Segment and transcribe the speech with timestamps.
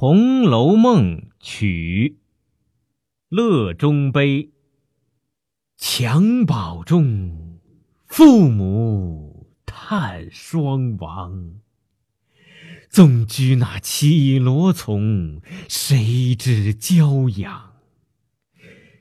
[0.00, 2.18] 红楼梦》曲，
[3.30, 4.52] 乐中悲。
[5.76, 7.58] 襁褓中，
[8.06, 11.56] 父母叹双亡。
[12.88, 17.72] 纵居那绮罗丛，谁知娇养？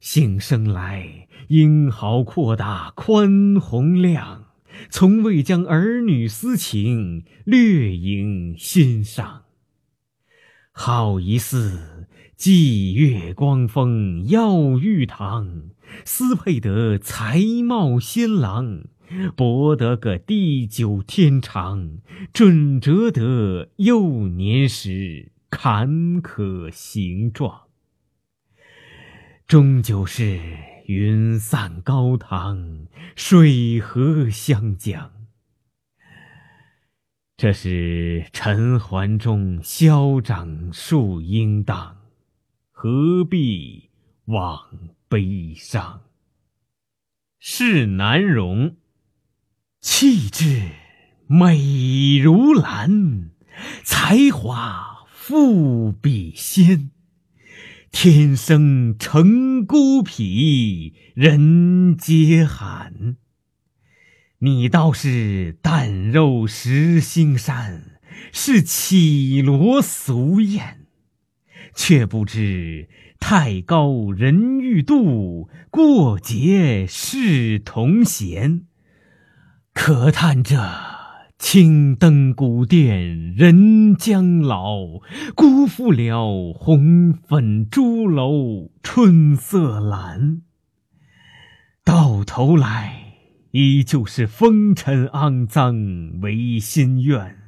[0.00, 4.46] 幸生来英豪阔大宽宏量，
[4.88, 9.42] 从未将儿女私情略萦心上。
[10.80, 12.06] 好一似
[12.36, 15.70] 霁月光风耀玉堂，
[16.04, 18.84] 斯配得才貌仙郎，
[19.34, 21.98] 博得个地久天长，
[22.32, 27.62] 准折得幼年时坎坷形状。
[29.48, 30.38] 终究是
[30.86, 32.86] 云散高堂，
[33.16, 35.10] 水合湘江。
[37.38, 41.98] 这是尘寰中消长树应当，
[42.72, 43.90] 何必
[44.24, 44.60] 枉
[45.08, 46.00] 悲伤？
[47.38, 48.74] 世难容，
[49.80, 50.62] 气质
[51.28, 53.30] 美如兰，
[53.84, 56.90] 才华富比仙，
[57.92, 63.16] 天生成孤僻，人皆罕。
[64.40, 67.80] 你倒是淡肉食腥膻，
[68.32, 70.86] 是绮罗俗艳，
[71.74, 78.66] 却不知太高人欲度，过节是同弦。
[79.74, 80.56] 可叹这
[81.36, 85.00] 青灯古殿人将老，
[85.34, 90.42] 辜负了红粉朱楼春色阑。
[91.84, 92.97] 到头来。
[93.52, 97.38] 依旧是风尘肮脏为心愿，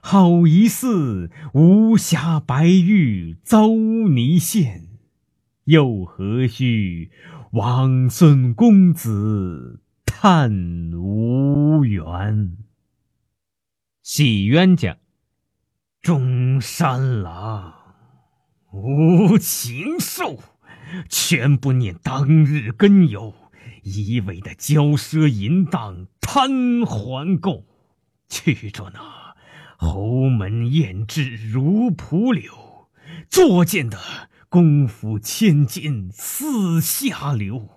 [0.00, 4.86] 好一似无瑕白玉遭泥陷，
[5.64, 7.10] 又何须
[7.50, 12.56] 王孙公子叹无缘？
[14.02, 14.98] 喜冤家，
[16.00, 17.74] 中山狼，
[18.70, 20.38] 无情兽，
[21.08, 23.34] 全不念当日根由。
[23.84, 27.64] 一味的骄奢淫荡、贪欢垢，
[28.28, 29.36] 去着那
[29.76, 32.88] 侯门艳质如蒲柳，
[33.28, 33.98] 作践的
[34.48, 37.68] 功夫千金似下流。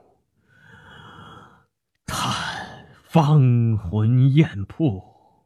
[2.05, 5.45] 叹芳魂艳魄，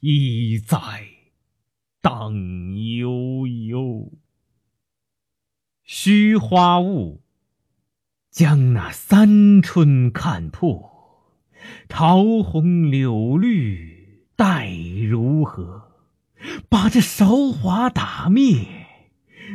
[0.00, 0.78] 一在
[2.00, 2.34] 荡
[2.96, 4.12] 悠悠。
[5.84, 7.22] 虚花雾。
[8.32, 10.90] 将那三春看破，
[11.86, 14.70] 桃红柳绿待
[15.06, 15.92] 如何？
[16.70, 18.64] 把这韶华打灭，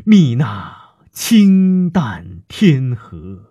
[0.05, 3.47] 觅那清淡天河。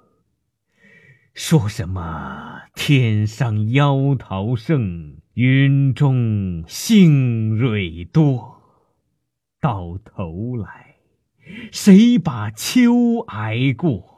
[1.35, 8.63] 说什么天上妖桃盛，云中杏蕊多？
[9.61, 10.99] 到头来，
[11.73, 14.16] 谁把秋挨过？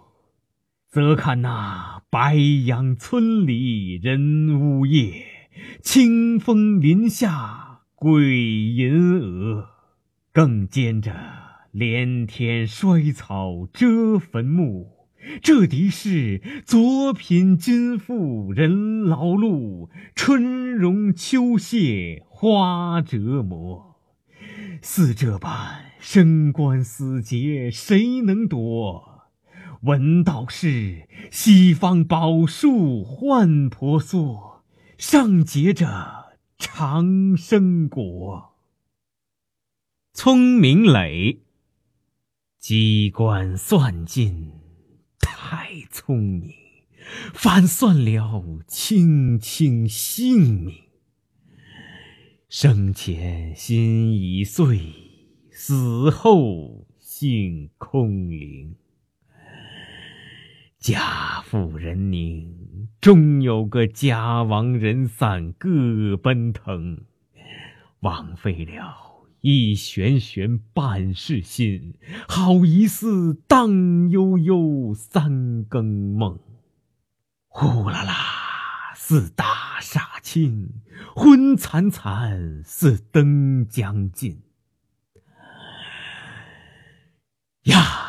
[0.91, 5.23] 则看那白杨村里人呜咽，
[5.83, 9.67] 清风林下鬼吟蛾，
[10.33, 11.15] 更兼着
[11.73, 15.09] 连天衰草遮坟墓。
[15.43, 23.97] 这敌是左贫今富人劳碌，春荣秋谢花折磨。
[24.81, 29.18] 似这般升官死节，谁能躲？
[29.83, 34.65] 闻道是西方宝树幻婆娑，
[34.97, 38.57] 上结着长生果。
[40.13, 41.43] 聪明磊，
[42.59, 44.51] 机关算尽
[45.21, 46.53] 太聪明，
[47.33, 50.75] 反算了卿卿性命。
[52.49, 54.93] 生前心已碎，
[55.53, 58.75] 死后性空灵。
[60.79, 67.05] 家富人宁，终有个家亡人散各奔腾，
[68.01, 71.95] 枉费了一悬悬半世心，
[72.29, 76.39] 好一似荡悠悠三更梦。
[77.49, 78.15] 呼啦啦
[78.95, 80.71] 似大厦倾，
[81.17, 84.43] 昏惨惨似灯将尽。
[87.65, 88.08] 呀！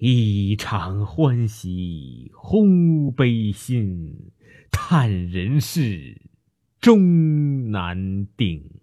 [0.00, 4.30] 一场欢喜轰悲心，
[4.70, 6.22] 叹人世
[6.80, 8.77] 终难定。